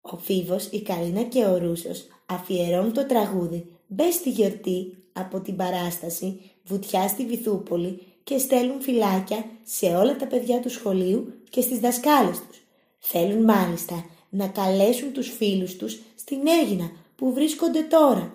Ο 0.00 0.16
Φίβος, 0.16 0.66
η 0.66 0.82
Καρίνα 0.82 1.22
και 1.22 1.44
ο 1.44 1.58
Ρούσος 1.58 2.06
αφιερώνουν 2.26 2.92
το 2.92 3.06
τραγούδι 3.06 3.66
«Μπες 3.86 4.14
στη 4.14 4.30
γιορτή, 4.30 4.96
από 5.12 5.40
την 5.40 5.56
παράσταση 5.56 6.40
βουτιά 6.64 7.08
στη 7.08 7.26
Βυθούπολη 7.26 8.02
και 8.24 8.38
στέλνουν 8.38 8.80
φυλάκια 8.80 9.44
σε 9.62 9.86
όλα 9.86 10.16
τα 10.16 10.26
παιδιά 10.26 10.60
του 10.60 10.70
σχολείου 10.70 11.32
και 11.50 11.60
στις 11.60 11.78
δασκάλες 11.78 12.38
τους. 12.48 12.62
Θέλουν 12.98 13.44
μάλιστα 13.44 14.04
να 14.28 14.46
καλέσουν 14.48 15.12
τους 15.12 15.28
φίλους 15.28 15.76
τους 15.76 16.00
στην 16.14 16.38
Έγινα 16.62 16.90
που 17.24 17.32
βρίσκονται 17.32 17.82
τώρα. 17.82 18.32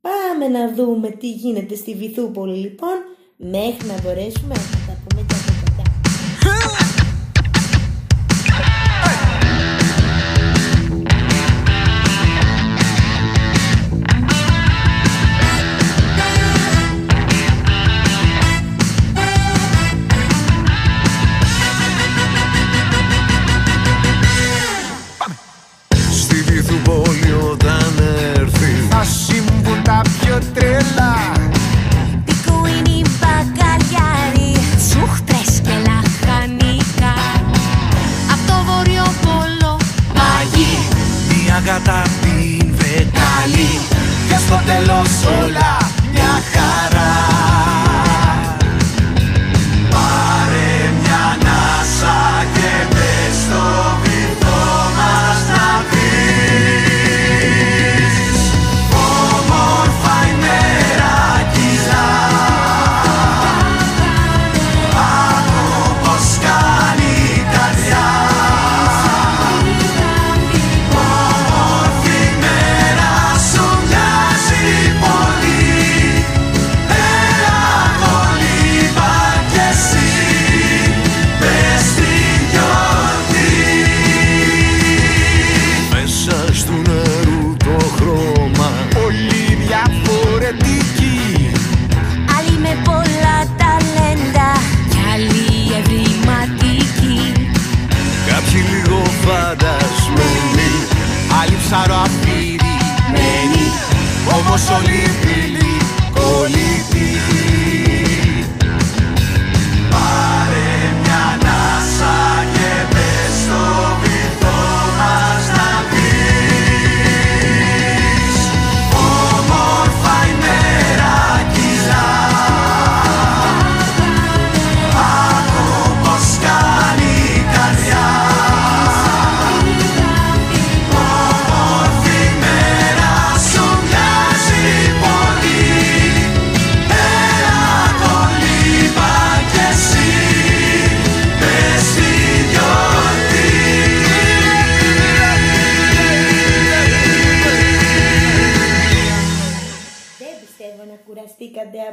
Πάμε 0.00 0.48
να 0.48 0.72
δούμε 0.72 1.10
τι 1.10 1.30
γίνεται 1.30 1.74
στη 1.74 1.94
Βυθούπολη 1.94 2.56
λοιπόν 2.56 2.94
μέχρι 3.36 3.86
να 3.86 4.00
μπορέσουμε 4.02 4.54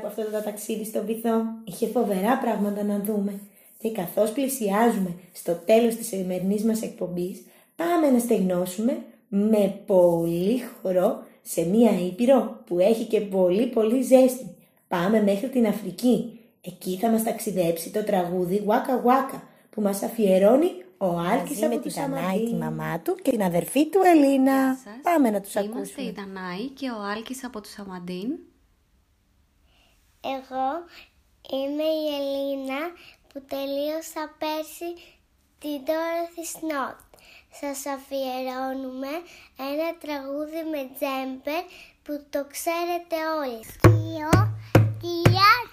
αυτό 0.09 0.31
το 0.31 0.41
ταξίδι 0.43 0.85
στο 0.85 1.03
βυθό. 1.05 1.41
Είχε 1.63 1.87
φοβερά 1.87 2.37
πράγματα 2.37 2.83
να 2.83 2.99
δούμε. 2.99 3.39
Και 3.77 3.91
καθώς 3.91 4.31
πλησιάζουμε 4.31 5.13
στο 5.33 5.53
τέλος 5.65 5.95
της 5.95 6.07
σημερινής 6.07 6.63
μας 6.63 6.81
εκπομπής, 6.81 7.45
πάμε 7.75 8.09
να 8.09 8.19
στεγνώσουμε 8.19 8.97
με 9.29 9.79
πολύ 9.85 10.61
χορό 10.81 11.23
σε 11.41 11.65
μία 11.65 11.91
ήπειρο 12.07 12.61
που 12.65 12.79
έχει 12.79 13.03
και 13.05 13.21
πολύ 13.21 13.67
πολύ 13.67 14.01
ζέστη. 14.01 14.55
Πάμε 14.87 15.21
μέχρι 15.23 15.49
την 15.49 15.67
Αφρική. 15.67 16.39
Εκεί 16.61 16.97
θα 17.01 17.09
μας 17.09 17.23
ταξιδέψει 17.23 17.89
το 17.91 18.03
τραγούδι 18.03 18.63
Waka 18.67 19.07
Waka 19.09 19.39
που 19.69 19.81
μας 19.81 20.03
αφιερώνει 20.03 20.71
ο 20.97 21.05
Άλκης 21.05 21.63
από 21.63 21.75
με 21.75 21.81
τους 21.81 21.93
τη 21.93 21.99
Δανάη, 21.99 22.21
Αμαντή. 22.23 22.45
τη 22.45 22.53
μαμά 22.55 22.99
του 22.99 23.15
και 23.21 23.31
την 23.31 23.43
αδερφή 23.43 23.89
του 23.89 23.99
Ελίνα. 24.15 24.77
Πάμε 25.01 25.29
να 25.29 25.41
τους 25.41 25.53
Είμαστε 25.53 25.77
ακούσουμε. 25.77 26.07
η 26.07 26.11
Δανάη 26.11 26.67
και 26.67 26.89
ο 26.89 27.01
Άλκης 27.15 27.43
από 27.45 27.61
τους 27.61 27.77
Αμαντίν. 27.79 28.29
Εγώ 30.21 30.67
είμαι 31.51 31.83
η 31.83 32.05
Ελίνα 32.19 32.81
που 33.33 33.45
τελείωσα 33.47 34.35
πέρσι 34.37 34.91
την 35.59 35.81
Dorothy 35.85 36.45
Snot. 36.53 36.97
Σας 37.59 37.85
αφιερώνουμε 37.85 39.13
ένα 39.57 39.97
τραγούδι 40.01 40.63
με 40.71 40.89
τζέμπερ 40.93 41.63
που 42.03 42.25
το 42.29 42.45
ξέρετε 42.51 43.15
όλοι. 43.39 43.63
Σκύο, 43.63 44.57
σκυλιά, 44.97 45.69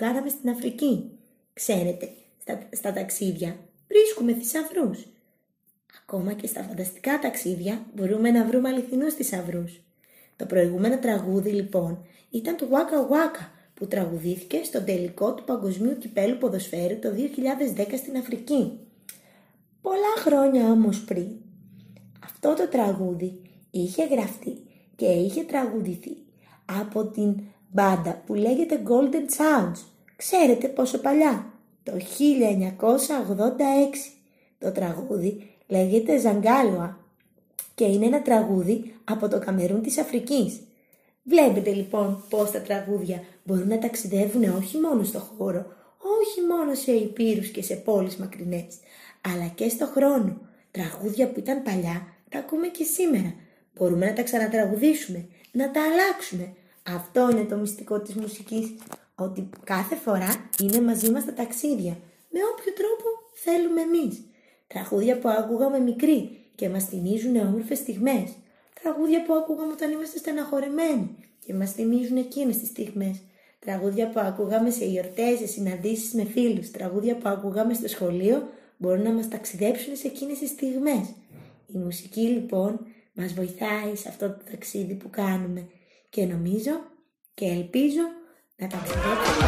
κάναμε 0.00 0.28
στην 0.28 0.50
Αφρική. 0.50 1.10
Ξέρετε, 1.52 2.08
στα, 2.40 2.58
στα 2.72 2.92
ταξίδια 2.92 3.56
βρίσκουμε 3.88 4.34
θησαυρούς. 4.34 5.06
Ακόμα 6.02 6.32
και 6.32 6.46
στα 6.46 6.62
φανταστικά 6.62 7.18
ταξίδια 7.18 7.86
μπορούμε 7.94 8.30
να 8.30 8.44
βρούμε 8.44 8.68
αληθινούς 8.68 9.14
θησαυρούς. 9.14 9.80
Το 10.36 10.46
προηγούμενο 10.46 10.98
τραγούδι 10.98 11.50
λοιπόν 11.50 12.04
ήταν 12.30 12.56
το 12.56 12.66
Waka 12.70 13.12
Waka 13.12 13.46
που 13.74 13.86
τραγουδήθηκε 13.86 14.60
στο 14.64 14.82
τελικό 14.82 15.34
του 15.34 15.44
Παγκοσμίου 15.44 15.98
Κυπέλου 15.98 16.38
Ποδοσφαίρου 16.38 16.98
το 16.98 17.08
2010 17.76 17.84
στην 17.96 18.16
Αφρική. 18.16 18.78
Πολλά 19.80 20.14
χρόνια 20.18 20.70
όμως 20.70 21.04
πριν, 21.04 21.28
αυτό 22.24 22.54
το 22.54 22.68
τραγούδι 22.68 23.40
είχε 23.70 24.04
γραφτεί 24.04 24.56
και 24.96 25.06
είχε 25.06 25.42
τραγουδηθεί 25.42 26.16
από 26.64 27.06
την 27.06 27.40
μπάντα 27.70 28.22
που 28.26 28.34
λέγεται 28.34 28.82
Golden 28.88 29.14
Sounds. 29.38 29.78
Ξέρετε 30.16 30.68
πόσο 30.68 30.98
παλιά, 30.98 31.52
το 31.82 31.92
1986. 31.92 31.98
Το 34.58 34.72
τραγούδι 34.72 35.50
λέγεται 35.66 36.18
Ζαγκάλουα 36.18 36.98
και 37.74 37.84
είναι 37.84 38.06
ένα 38.06 38.22
τραγούδι 38.22 38.94
από 39.04 39.28
το 39.28 39.38
Καμερούν 39.38 39.82
της 39.82 39.98
Αφρικής. 39.98 40.60
Βλέπετε 41.22 41.70
λοιπόν 41.72 42.24
πώς 42.28 42.50
τα 42.50 42.60
τραγούδια 42.60 43.22
μπορούν 43.44 43.68
να 43.68 43.78
ταξιδεύουν 43.78 44.44
όχι 44.44 44.78
μόνο 44.78 45.04
στο 45.04 45.18
χώρο, 45.18 45.66
όχι 45.98 46.40
μόνο 46.48 46.74
σε 46.74 46.92
υπήρους 46.92 47.48
και 47.48 47.62
σε 47.62 47.74
πόλεις 47.74 48.16
μακρινές, 48.16 48.78
αλλά 49.20 49.46
και 49.54 49.68
στο 49.68 49.86
χρόνο. 49.86 50.40
Τραγούδια 50.70 51.28
που 51.28 51.38
ήταν 51.38 51.62
παλιά 51.62 52.06
τα 52.28 52.38
ακούμε 52.38 52.66
και 52.66 52.84
σήμερα. 52.84 53.34
Μπορούμε 53.74 54.06
να 54.06 54.12
τα 54.12 54.22
ξανατραγουδήσουμε, 54.22 55.26
να 55.52 55.70
τα 55.70 55.80
αλλάξουμε. 55.82 56.52
Αυτό 56.94 57.30
είναι 57.30 57.44
το 57.44 57.56
μυστικό 57.56 58.00
της 58.00 58.14
μουσικής, 58.14 58.74
ότι 59.14 59.48
κάθε 59.64 59.94
φορά 59.94 60.50
είναι 60.62 60.80
μαζί 60.80 61.10
μας 61.10 61.24
τα 61.24 61.32
ταξίδια, 61.32 61.96
με 62.30 62.40
όποιο 62.52 62.72
τρόπο 62.72 63.04
θέλουμε 63.32 63.80
εμείς. 63.80 64.24
Τραγούδια 64.66 65.18
που 65.18 65.28
άκουγαμε 65.28 65.78
μικροί 65.78 66.38
και 66.54 66.68
μας 66.68 66.84
θυμίζουν 66.84 67.36
όμορφες 67.36 67.78
στιγμές. 67.78 68.30
Τραγούδια 68.82 69.22
που 69.22 69.32
ακούγαμε 69.32 69.72
όταν 69.72 69.90
είμαστε 69.92 70.18
στεναχωρεμένοι 70.18 71.16
και 71.46 71.54
μας 71.54 71.72
θυμίζουν 71.72 72.16
εκείνες 72.16 72.58
τις 72.58 72.68
στιγμές. 72.68 73.20
Τραγούδια 73.58 74.08
που 74.08 74.20
ακούγαμε 74.20 74.70
σε 74.70 74.84
γιορτές, 74.84 75.38
σε 75.38 75.46
συναντήσεις 75.46 76.12
με 76.12 76.24
φίλους. 76.24 76.70
Τραγούδια 76.70 77.16
που 77.16 77.28
ακούγαμε 77.28 77.74
στο 77.74 77.88
σχολείο 77.88 78.48
μπορούν 78.76 79.02
να 79.02 79.12
μας 79.12 79.28
ταξιδέψουν 79.28 79.96
σε 79.96 80.06
εκείνες 80.06 80.38
τις 80.38 80.50
στιγμές. 80.50 81.14
Η 81.66 81.78
μουσική 81.78 82.20
λοιπόν 82.20 82.86
μας 83.14 83.32
βοηθάει 83.32 83.96
σε 83.96 84.08
αυτό 84.08 84.28
το 84.28 84.38
ταξίδι 84.50 84.94
που 84.94 85.10
κάνουμε 85.10 85.66
και 86.10 86.24
νομίζω 86.26 86.70
και 87.34 87.44
ελπίζω 87.46 88.02
να 88.56 88.66
ταξιδέψουμε. 88.66 89.46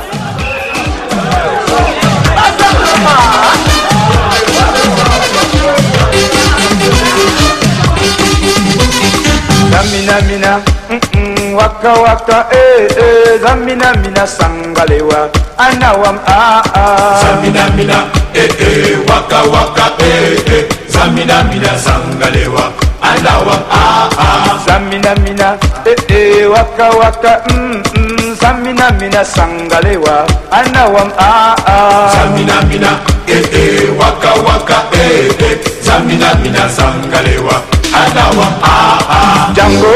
Zamina 9.73 10.17
mina, 10.29 10.53
mm 10.91 10.99
-mm, 10.99 11.55
waka 11.55 11.93
waka, 11.93 12.47
eh 12.51 12.87
eh. 13.05 13.41
Zamina 13.43 13.95
mina 14.03 14.27
sangalewa, 14.27 15.31
anawam 15.57 16.19
ah 16.27 16.63
ah. 16.75 17.21
Zamina 17.23 17.65
mina, 17.77 17.99
eh 18.35 18.51
eh, 18.59 18.99
waka 19.09 19.41
waka, 19.55 19.87
eh 19.99 20.55
eh. 20.57 20.65
Zamina 20.89 21.45
mina 21.45 21.73
sangalewa, 21.79 22.65
anawam 23.03 23.63
ah 23.71 24.09
ah. 24.19 24.59
Zamina 24.67 25.15
mina, 25.25 25.59
eh 25.85 25.97
eh, 26.09 26.47
waka 26.51 26.89
waka, 26.97 27.43
mm 27.51 27.83
mm. 27.97 28.35
Zamina 28.41 28.91
mina 29.01 29.25
sangalewa, 29.25 30.27
anawam 30.51 31.11
ah 31.19 31.55
ah. 31.67 32.11
Zamina 32.15 32.63
mina, 32.71 32.91
eh 33.27 33.43
eh, 33.53 33.91
waka 33.99 34.33
waka, 34.47 34.79
eh 34.95 35.29
eh. 35.39 35.57
Zamina 35.83 36.35
mina 36.43 36.69
sangalewa, 36.69 37.57
anawam 37.93 38.55
ah 38.63 38.99
ah. 39.11 39.53
Django, 39.53 39.95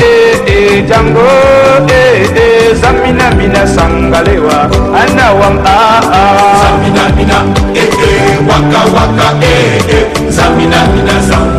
eh 0.00 0.38
eh, 0.46 0.82
Django, 0.86 1.26
eh 1.90 2.30
eh. 2.34 2.74
Zamina 2.80 3.30
mina 3.34 3.66
sangalewa, 3.66 4.70
anawam 4.94 5.58
ah 5.66 6.00
ah. 6.10 6.54
Zamina 6.62 7.04
mina, 7.16 7.38
eh 7.74 7.90
eh, 7.90 8.38
waka 8.48 8.80
waka, 8.94 9.26
eh 9.42 9.82
eh. 9.90 10.04
Zamina 10.30 10.86
mina 10.94 11.16
sangalewa, 11.22 11.55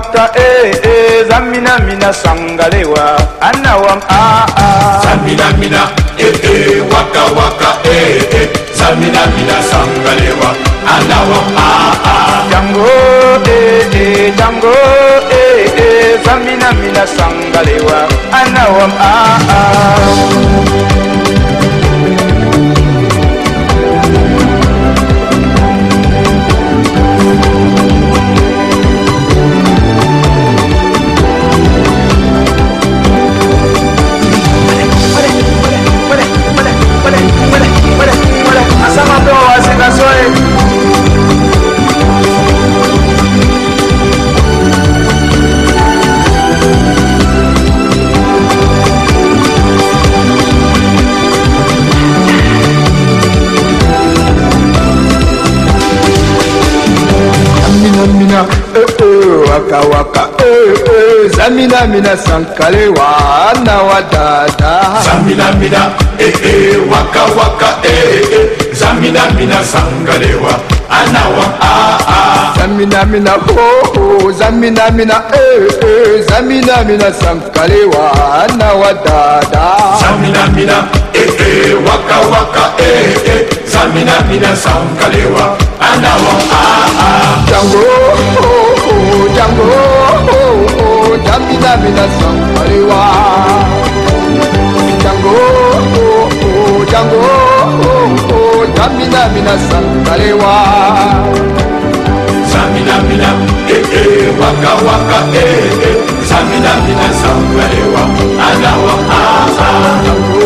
waka, 0.00 0.30
eh 0.34 0.72
eh. 0.82 1.24
Zamina 1.28 1.78
mina 1.84 2.12
sangalewa, 2.12 3.16
anawam 3.40 4.00
ah 4.08 4.46
ah. 4.56 5.00
Zamina 5.04 5.52
mina, 5.60 5.82
eh 6.18 6.32
eh, 6.42 6.80
waka 6.92 7.22
waka, 7.36 7.70
eh 7.84 8.24
eh. 8.32 8.48
Zamina 8.72 9.20
mina 9.36 9.56
sangalewa, 9.70 10.48
anawam 10.88 11.48
ah 11.56 11.92
ah. 12.04 12.48
Django, 12.48 12.88
eh 13.44 13.84
eh, 13.92 14.32
Django, 14.36 14.72
eh 15.30 15.68
eh. 15.76 16.18
Zamina 16.24 16.72
mina 16.80 17.04
sangalewa, 17.06 18.08
anawam 18.32 18.92
ah 19.00 19.38
ah. 19.52 20.69
Minamina 61.70 62.16
Sankale 62.16 62.90
da 63.64 63.78
wadada 63.82 65.00
Zaminamina 65.04 65.92
eh 66.18 66.34
eh 66.42 66.76
waka 66.90 67.22
waka 67.38 67.78
eh 67.84 68.26
eh 68.32 68.74
Zaminamina 68.74 69.62
Sangalewa 69.64 70.50
anawa 70.90 71.44
ah 71.60 71.98
ah 72.08 72.54
Zaminamina 72.58 73.30
ho 73.30 73.68
ho 73.94 74.32
Zaminamina 74.32 75.22
eh 75.32 75.68
eh. 75.80 76.24
Zaminamina 76.28 77.12
Sankalewa 77.12 78.10
anawa 78.42 78.90
Zamina 80.00 80.46
mina 80.50 80.88
eh 81.14 81.30
eh 81.38 81.74
waka 81.86 82.18
waka 82.34 82.82
eh 82.82 83.14
eh. 83.26 83.46
Zaminamina 83.64 84.56
Sankalewa 84.56 85.56
anawa 85.78 86.34
ah 86.50 86.88
ah 86.98 87.46
Jango 87.46 87.78
ho 88.34 88.50
ho 88.82 89.28
Jango 89.36 89.89
vitamina 91.60 92.04
sankwalewa 92.20 93.00
Django 94.98 95.28
oh, 95.28 96.28
oh, 96.48 96.84
Django 96.84 97.16
oh, 97.16 98.34
oh, 98.34 98.66
jaminamina 98.76 99.54
sankwalewa 99.68 100.54
saminamina 102.52 103.28
eh, 103.68 103.84
eh, 103.92 104.28
waka 104.40 104.72
waka 104.86 105.18
eh, 105.36 105.42
eh. 105.88 105.96
saminamina 106.28 107.08
sankwalewa 107.22 108.02
anawa 108.48 108.94
aza 109.20 109.68
jango 110.04 110.42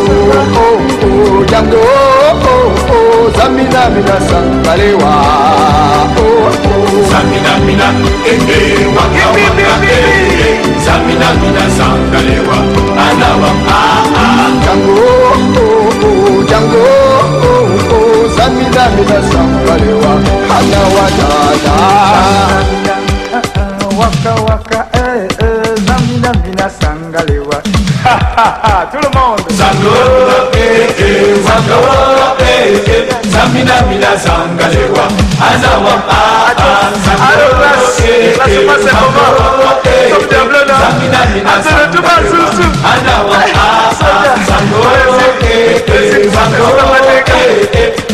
oh, 0.58 0.76
oh, 1.06 1.44
Django 1.44 1.76
oh, 1.76 2.48
oh, 2.92 3.38
saminamina 3.38 4.16
sankwalewa 4.28 5.14
oh, 6.18 6.24
oh 6.24 6.73
zamina 7.14 7.52
mina 7.66 7.88
ete 8.26 8.58
eh, 8.58 8.80
eh, 8.80 8.86
waka 8.96 9.26
waka 9.34 9.70
ete 9.94 10.48
zamina 10.84 11.28
mina 11.40 11.64
sangalewa 11.76 12.58
anawa 13.06 13.50
ah, 13.70 14.18
ah 14.22 14.50
jango 14.64 14.96
oh 16.06 16.42
jango 16.50 16.84
oh 17.94 18.28
zamina 18.36 18.82
mina 18.96 19.18
sangalewa 19.30 20.12
anawa 20.56 21.04
da 21.18 21.28
waka 24.00 24.32
waka 24.48 24.80
eh 24.94 25.28
eh. 25.38 25.74
Zamina 25.86 26.30
mina 26.42 26.66
sangalewa. 26.80 27.58
Ha 28.04 28.16
ha 28.36 28.48
ha. 28.62 28.86
Tout 28.92 29.00
le 29.00 29.08
monde 29.16 29.48
zango 29.58 30.53
zangawala 31.46 32.26
ee 32.40 32.76
zaminamina 33.32 34.10
zangalewa 34.24 35.04
azawa 35.50 35.94
papa 36.08 36.70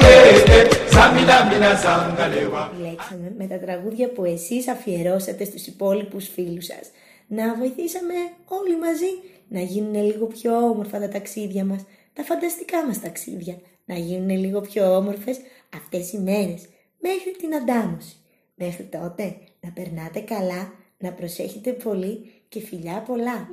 eh 0.04 0.40
eh. 0.44 0.70
Zamina 0.94 1.46
mina 1.50 1.72
sangalewa. 1.76 2.72
Επιλέξαμε 2.74 3.34
με 3.38 3.48
τα 3.48 3.60
τραγούδια 3.60 4.10
που 4.10 4.26
εσείς 4.26 4.68
αφιερώσατε 4.68 5.44
στους 5.46 5.68
υπόλοιπους 5.68 6.28
φίλους 6.28 6.66
σας. 6.66 6.92
Να 7.28 7.56
βοηθήσαμε 7.56 8.14
όλοι 8.48 8.78
μαζί 8.78 9.12
να 9.48 9.60
γίνουν 9.60 10.04
λίγο 10.04 10.26
πιο 10.26 10.58
όμορφα 10.58 11.00
τα 11.00 11.08
ταξίδια 11.10 11.66
μας, 11.66 11.86
τα 12.14 12.24
φανταστικά 12.24 12.86
μας 12.86 13.00
ταξίδια. 13.02 13.58
Να 13.86 13.96
γίνουν 13.96 14.30
λίγο 14.30 14.62
πιο 14.62 14.96
όμορφες 14.96 15.38
αυτές 15.76 16.12
οι 16.12 16.18
μέρες, 16.20 16.62
μέχρι 17.00 17.32
την 17.40 17.56
αντάμωση. 17.56 18.16
Μέχρι 18.56 18.84
τότε 18.84 19.36
να 19.60 19.70
περνάτε 19.72 20.20
καλά, 20.20 20.74
να 20.98 21.12
προσέχετε 21.12 21.72
πολύ 21.72 22.33
και 22.54 22.60
φιλιά 22.60 23.04
πολλά. 23.08 23.48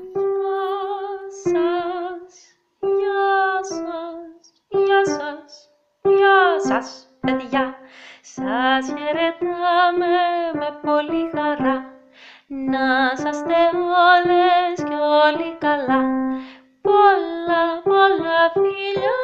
σας, 1.42 2.32
γεια 2.80 3.64
σας, 3.70 4.52
γεια 4.68 5.04
σας, 5.04 5.70
γεια 6.02 6.40
σας, 6.68 7.08
παιδιά. 7.20 7.74
Σας 8.20 8.86
χαιρετάμε 8.86 10.16
με 10.54 10.78
πολύ 10.82 11.30
χαρά. 11.34 11.76
Να 12.46 13.12
είσαστε 13.14 13.58
όλες 14.10 14.76
και 14.88 14.96
όλοι 15.24 15.56
καλά. 15.58 16.00
Πολλά, 16.80 17.64
πολλά 17.84 18.40
φιλιά 18.52 19.18